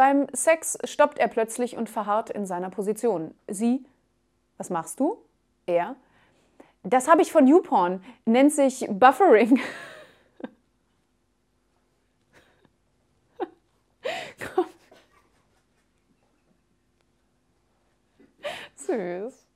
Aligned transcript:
Beim 0.00 0.26
Sex 0.32 0.78
stoppt 0.84 1.18
er 1.18 1.28
plötzlich 1.28 1.76
und 1.76 1.90
verharrt 1.90 2.30
in 2.30 2.46
seiner 2.46 2.70
Position. 2.70 3.34
Sie, 3.46 3.84
was 4.56 4.70
machst 4.70 4.98
du? 4.98 5.18
Er, 5.66 5.94
das 6.82 7.06
habe 7.06 7.20
ich 7.20 7.30
von 7.30 7.46
YouPorn, 7.46 8.02
nennt 8.24 8.50
sich 8.50 8.86
Buffering. 8.88 9.60
Komm. 14.54 14.64
Süß. 18.76 19.49